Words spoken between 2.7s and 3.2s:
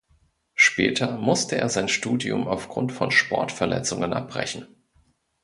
von